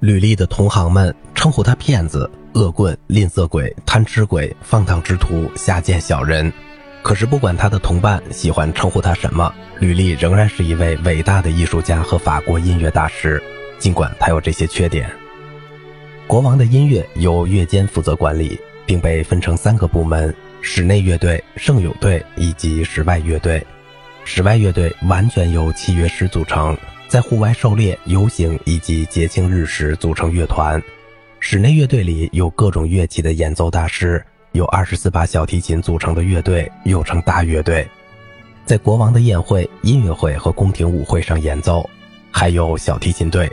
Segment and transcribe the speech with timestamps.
[0.00, 6.52] 吕丽的同行们称呼他骗子、恶棍、吝啬鬼、贪吃鬼、放荡之徒、下贱小人。
[7.02, 13.42] 可是，不管他的同伴喜欢称呼他什么，吕丽仍然是一位伟大的艺术家和法国音乐大师。
[13.78, 15.10] 尽管他有这些缺点。
[16.26, 23.64] 国王的音乐由乐监负责管理，并被分成三个部门：室内乐队、圣咏队以及室外乐队。
[24.24, 26.76] 室外乐队完全由器乐师组成，
[27.08, 30.80] 在户外狩猎、游行以及节庆日时组成乐团。
[31.40, 37.88] 室内乐队里有各种乐器的演奏大师，有二十四把小提琴组成的乐队，又称大乐队，
[38.66, 41.88] 在国王的宴会、音乐会和宫廷舞会上演奏。
[42.30, 43.50] 还有小提琴队，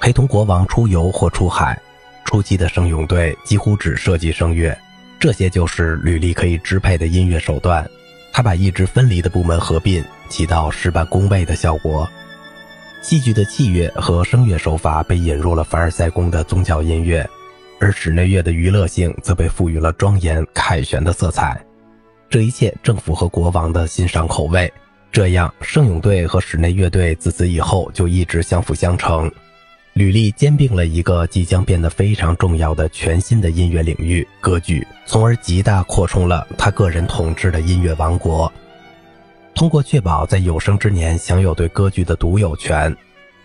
[0.00, 1.78] 陪同国王出游或出海。
[2.24, 4.76] 初期的声咏队几乎只涉及声乐，
[5.18, 7.86] 这些就是吕丽可以支配的音乐手段。
[8.32, 12.08] 他把一支分离的部门合并，起到事半功倍的效果。
[13.02, 17.28] 戏剧的器乐和声乐手法被引入了凡尔赛宫的宗教音乐，
[17.80, 21.58] 而室内乐的娱乐性则被赋予了庄严凯旋的色彩。
[22.28, 24.70] 这一切正符合国王的欣赏口味。
[25.10, 29.30] 这样，圣咏队和室内乐队自此以后就一直相辅相成。
[29.94, 38.50] 吕丽兼并了一个即将变得非常重要的全新的音乐领域——歌剧，从而极大扩充了他个人统治的音乐王国。
[39.54, 42.94] 通过确保在有生之年享有对歌剧的独有权，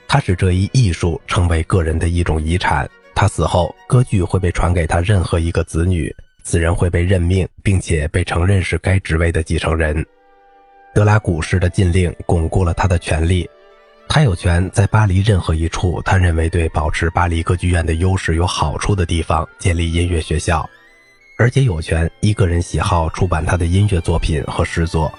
[0.08, 2.90] 他使这一艺术成为个人的一种遗产。
[3.14, 10.06] 他死后，歌剧会被传给他任何一个子女，此人会被任命，并且被承认是该职位的继承人。
[10.94, 13.50] 德拉古式的禁令巩固了他的权利。
[14.08, 20.70] 他有权在巴黎任何一处他认为对保持巴黎歌剧院的优势有好处的地方建立音乐学校，
[21.38, 25.12] 而且有权依个人喜好出版他的音乐作品和诗作。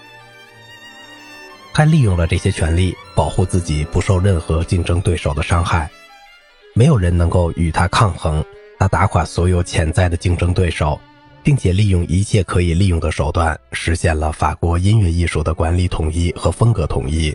[1.77, 5.91] 他利用了这些权利，保护自己不受任何竞争对手的伤害，
[6.73, 8.43] 没有人能够与他抗衡。
[8.79, 10.99] 他打垮所有潜在的竞争对手。
[11.43, 17.33] 并且利用一切可以利用的手段，实现了法国音乐艺术的管理统一和风格统一。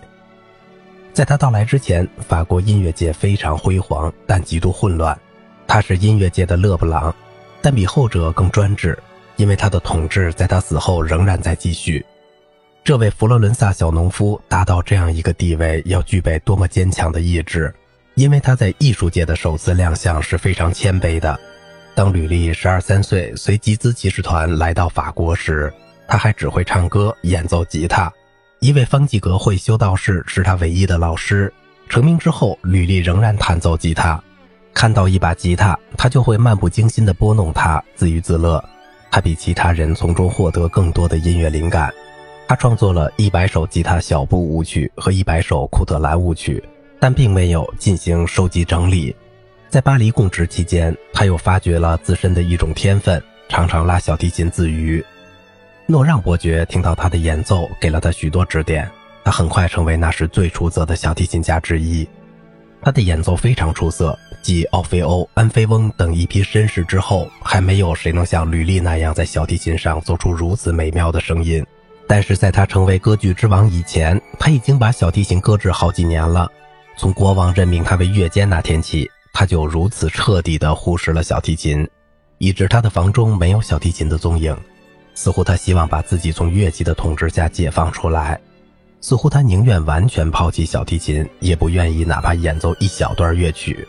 [1.14, 5.18] 在他到来之前，法国音乐界非常辉煌，但极度混乱。
[5.66, 7.16] 他是音乐界的勒布朗，
[7.62, 8.98] 但比后者更专制，
[9.38, 12.04] 因为他的统治在他死后仍然在继续。
[12.84, 17.72] 这位佛罗伦萨小农夫达到这样一个地位，要具备多么坚强的意志！
[18.16, 21.40] 因为他在艺术界的首次亮相是非常谦卑的。
[21.94, 25.72] 当吕丽十二三岁随吉兹骑士团来到法国时，
[26.08, 28.12] 他还只会唱歌、演奏吉他。
[28.62, 31.54] 一位方济格会修道士是他唯一的老师。
[31.88, 34.22] 成名之后，吕丽仍然弹奏吉他。
[34.74, 38.64] 看到一把吉他，他就会漫不经心地拨弄它，自娱自乐。
[39.12, 41.94] 他比其他人从中获得更多的音乐灵感。
[42.52, 46.62] 他创作了一百首吉他小步舞曲和一百首库特兰舞曲，
[47.00, 49.16] 但并没有进行收集整理。
[49.70, 55.02] 在巴黎供职期间，他又发掘了自身的一种天分，常常拉小提琴自娱。
[55.86, 58.92] 诺让伯爵听到他的演奏，给了他许多指点。
[59.24, 62.06] 他很快成为那时最出色的小提琴家之一。
[62.82, 71.66] 他的演奏非常出色，继奥菲欧、安菲翁等一批绅士之后，还没有谁能像吕丽那样在小提琴上做出如此美妙的声音。
[72.12, 76.52] 但是在他成为歌剧之王以前，他已经把小提琴搁置好几年了。
[76.98, 79.10] 从国王任命他为乐监那天起。
[79.32, 81.88] 他就如此彻底地忽视了小提琴，
[82.38, 84.54] 以致他的房中没有小提琴的踪影。
[85.14, 88.38] 似乎他希望把自己从乐器的统治下解放出来，
[89.00, 93.88] 似乎他宁愿完全抛弃小提琴，也不愿意哪怕演奏一小段乐曲。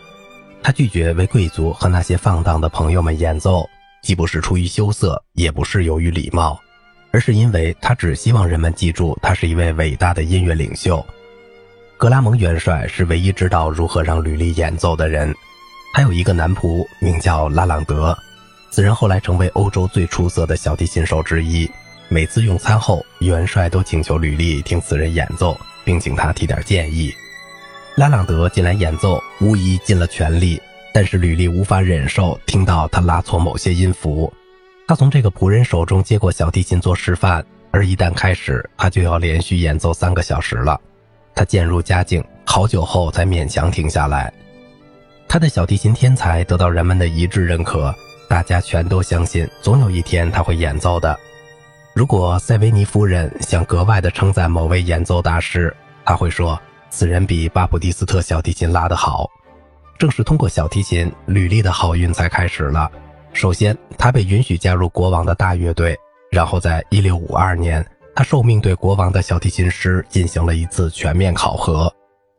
[0.63, 3.69] 他拒绝为贵族和那些放荡的朋友们演奏，
[4.01, 6.57] 既不是出于羞涩，也不是由于礼貌，
[7.13, 11.05] 而是因为他只希望人们记住他是一位伟大的音乐领袖。
[11.97, 15.33] 格拉蒙元帅是唯一知道如何让吕丽演奏的人，
[15.95, 18.17] 还有一个男仆名叫拉朗德，
[18.71, 21.71] 此人后来成为欧洲最出色的小提琴手之一。
[22.09, 27.15] 每次用餐后，元帅都请求吕丽听此人演奏，并请他提点建议。
[27.95, 30.61] 拉朗德进来演奏，无疑尽了全力，
[30.93, 34.33] 但是吕丽无法忍受听到他拉错某些音符。
[34.87, 40.79] 他从这个仆人手中接过小提琴做示范，而一旦开始，他就要连续演奏三个小时了。
[41.35, 44.33] 他渐入佳境，好久后才勉强停下来。
[45.29, 47.95] 他的小提琴天才得到人们的一致认可，
[48.29, 51.19] 大家全都相信，总有一天他会演奏的。
[51.95, 55.75] 如果塞维尼夫人想格外的称赞某位演奏大师，
[56.05, 59.31] 他会说：“此人比巴普蒂斯特小提琴拉得好。”
[59.99, 62.91] 正是通过小提琴，吕丽的好运才开始了。
[63.33, 65.97] 首先，他被允许加入国王的大乐队，
[66.31, 67.87] 然后在1652年。
[68.15, 71.91] 他受命对国王的小提琴师进行了一次全面考核，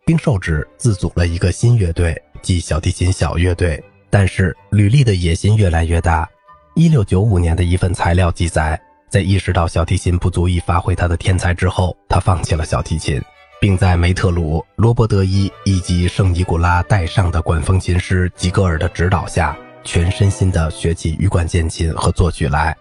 [0.05, 3.83] 并受指自组了一个新乐队，即小提琴小乐队。
[4.11, 6.29] 但是吕丽的野心越来越大。
[6.75, 8.79] 一六九五年的一份材料记载，
[9.09, 13.19] 在意识到小提琴不足以发挥他的天才之后，他放弃了小提琴，
[13.59, 22.75] 并在梅特鲁、罗伯德伊以及圣尼古拉戴上的管风琴师吉格尔的指导下，全身心地学起羽管键琴和作曲来。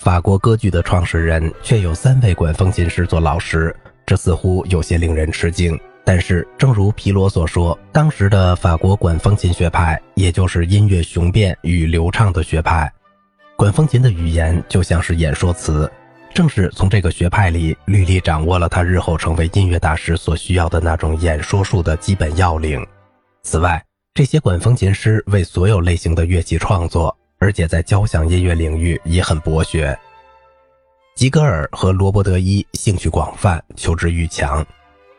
[0.00, 5.78] 法国歌剧的创始人却有三位管风琴师做老师，这似乎有些令人吃惊。
[6.04, 12.92] 但是，正如皮罗所说，当时的法国管风琴学派，也就是音乐雄辩与流畅的学派。
[13.54, 15.88] 管风琴的语言就像是演说词，
[16.34, 22.84] 正是从这个学派里，吕丽掌握了他日后成为音乐大师所需要的那种演说术的基本要领。
[23.44, 23.80] 此外，
[24.14, 29.98] 这些管风琴师为所有类型的乐器创作，而且在交响音乐领域也很博学。
[31.14, 34.62] 吉格尔和罗伯德伊兴趣广泛，求知欲强。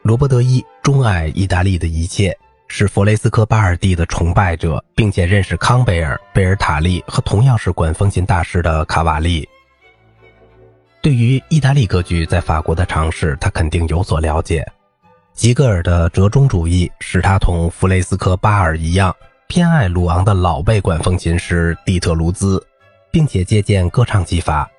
[0.04, 2.38] 罗伯德伊钟爱意大利的一切。
[2.68, 9.48] 是弗雷斯科巴尔蒂的崇拜者，并且认识康贝尔、贝尔塔利和同样是管风琴大师的卡瓦利。
[11.02, 14.66] 对于意大利歌剧在法国的尝试，他肯定有所了解。
[15.34, 19.14] 吉格尔的折中主义使他同弗雷斯科巴尔一样，
[19.48, 22.64] 偏爱鲁昂的老辈管风琴师蒂特卢兹，
[23.12, 24.70] 并且借鉴歌唱技法。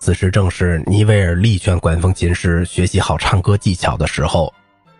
[0.00, 4.52] 此时正是尼维尔力劝管风琴师学习好唱歌技巧的时候。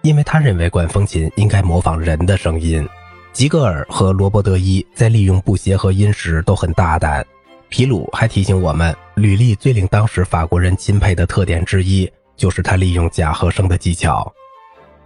[0.03, 2.87] 因为他认为管风琴应该模仿人的声音，
[3.33, 7.25] 吉格尔和罗伯德伊在利用不协和音时都很大胆。
[7.69, 14.33] 皮鲁还提醒我们，吕丽最令当时法国人钦佩的特点之一，就是他利用假和声的技巧。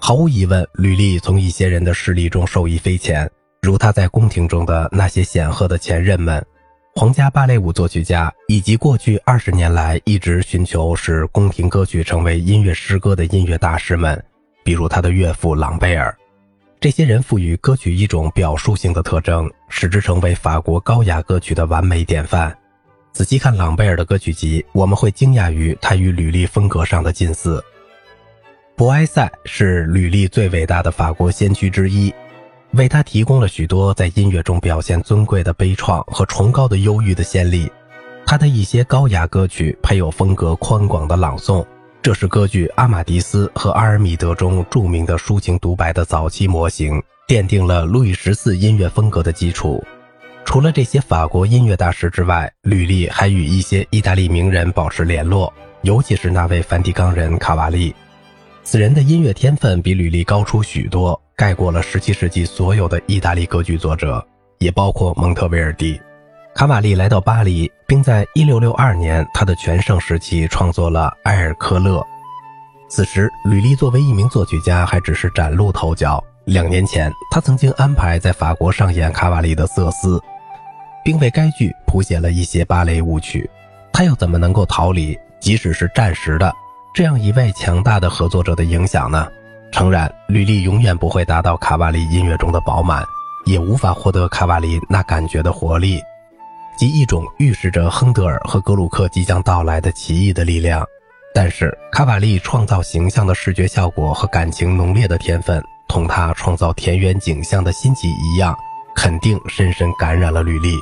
[0.02, 3.30] 毫无疑问，吕丽从一些人的事例中受益匪浅，
[3.60, 6.44] 如他在宫廷中的那些显赫的前任们、
[6.94, 14.20] 皇家芭蕾舞作曲家，以及过去二十年来一直寻求使宫廷歌曲成为音乐诗歌的音乐大师们。
[14.64, 16.16] 比如他的岳父朗贝尔，
[16.80, 22.56] 这些人赋予歌曲一种表述性的特征，使之成为法国高雅歌曲的完美典范。
[23.12, 27.62] 仔细看朗贝尔的歌曲集，我们会惊讶于他与吕丽风格上的近似。
[28.76, 32.12] 博埃塞是吕丽最伟大的法国先驱之一，
[32.72, 37.70] 为他提供了许多在音乐中表现尊贵的悲怆和崇高的忧郁的先例。
[38.24, 41.64] 他的一些高雅歌曲配有风格宽广的朗诵。
[42.02, 49.84] 这是歌剧《阿玛迪斯》和《阿尔米德》中著名的抒情独白的早期模型，奠定了路易十四音乐风格的基础。
[50.46, 55.52] 除了这些法国音乐大师之外，吕丽还与一些意大利名人保持联络，
[55.82, 57.94] 尤其是那位梵蒂冈人卡瓦利。
[58.62, 64.24] 此人的音乐天分比吕丽高出许多，盖过了17世纪所有的意大利歌剧作者，
[64.58, 66.00] 也包括蒙特维尔第。
[66.54, 71.98] 卡瓦利来到巴黎，并在1662年他的全盛时期创作了《埃尔科勒》。
[72.88, 76.22] 此时，吕丽作为一名作曲家还只是崭露头角。
[76.44, 80.18] 两年前，他曾经安排在法国上演卡瓦利的《瑟斯》，
[81.04, 83.48] 并为该剧谱写了一些芭蕾舞曲。
[83.92, 86.52] 他又怎么能够逃离，即使是暂时的
[86.92, 89.28] 这样一位强大的合作者的影响呢？
[89.70, 93.04] 诚然，吕丽永远不会达到卡瓦利音乐中的饱满，
[93.46, 96.00] 也无法获得卡瓦利那感觉的活力。
[96.76, 100.84] 及一种预示着亨德尔和格鲁克即将到来的奇异的力量，
[101.32, 108.56] 但是卡瓦利创造形象的视觉效果和感情浓烈的天分，同他创造田园景象的心机一样，
[108.96, 110.74] 肯定深深感染了吕丽。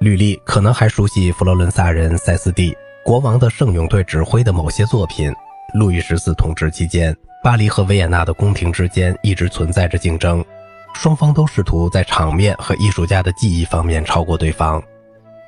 [0.00, 5.32] 吕丽可能还熟悉佛罗伦萨人塞斯蒂国王的圣咏队指挥的某些作品。
[5.74, 10.44] 路易十四统治期间，巴黎和维也纳的宫廷之间一直存在着竞争。
[10.92, 14.82] 双方都试图在场面和艺术家的技艺方面超过对方。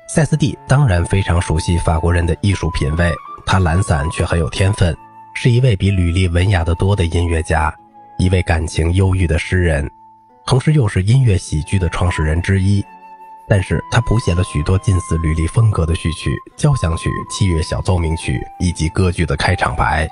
[0.07, 3.11] 塞斯蒂当然非常熟悉法国人的艺术品味，
[3.45, 4.95] 他懒散却很有天分，
[5.33, 7.73] 是一位比吕丽文雅得多的音乐家，
[8.19, 9.85] 一位感情忧郁的诗人，
[10.45, 12.81] 同时又是音乐喜剧的创始人之一。
[13.49, 20.07] 但是他谱写了许多近似吕丽风格的序曲、交响曲、器乐小奏鸣曲以及歌剧的开场白。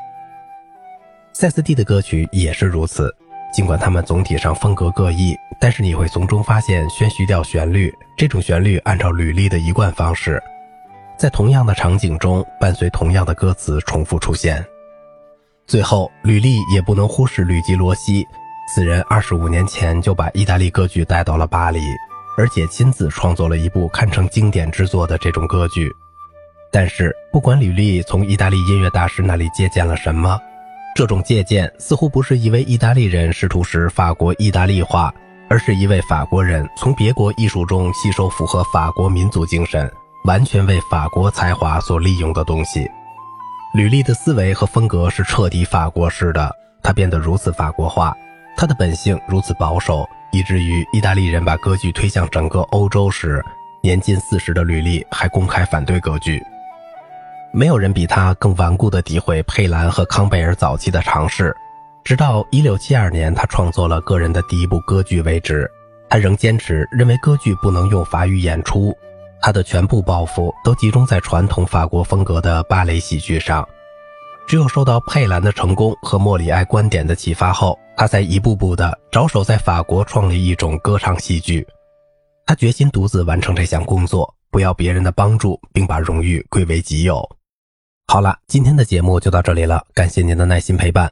[1.34, 3.16] 塞斯蒂的歌曲也是如此。
[3.54, 7.94] 尽管他们总体上风格各异，但是你会从中发现宣叙调旋律。
[8.18, 10.42] 这种旋律按照吕丽的一贯方式，
[11.18, 14.64] 在同样的场景中伴随同样的歌词重复出现。
[15.66, 18.26] 最后，吕丽也不能忽视吕吉罗西，
[18.74, 21.80] 此人二十五年前就把意大利歌剧带到了巴黎，
[22.38, 25.92] 而且亲自创作了一部堪称经典之作的这种歌剧。
[26.72, 30.40] 但是，不管吕丽从意大利音乐大师那里借鉴了什么。
[30.96, 35.14] 这种借鉴似乎不是一位意大利人试图使法国意大利化，
[35.48, 39.92] 而是一位法国人从别国艺术中吸收符合法国民族精神、
[40.26, 42.88] 完全为法国才华所利用的东西。
[43.74, 46.52] 吕丽的思维和风格是彻底法国式的，
[46.82, 48.16] 他变得如此法国化，
[48.56, 53.44] 他的本性如此保守，以至于意大利人把歌剧推向整个欧洲时，
[53.82, 56.42] 年近四十的吕利还公开反对歌剧。
[57.54, 61.56] 没有人比他更顽固地诋毁佩兰和康贝尔早期的尝试。
[62.04, 65.70] 直到1672年，他创作了个人的第一部歌剧为止，
[66.10, 68.96] 他仍坚持认为歌剧不能用法语演出。
[69.42, 73.68] 他的全部抱负都集中在传统法国风格的芭蕾喜剧上。
[74.48, 81.68] 只有受到佩兰的成功和莫里埃观点的启发后，他才一步步地着手在法国创立一种歌唱戏剧。
[82.46, 87.22] 他决心独自完成这项工作，不要别人的帮助，并把荣誉归为己有。
[88.08, 91.12] 好了，今天的节目就到这里了，感谢您的耐心陪伴。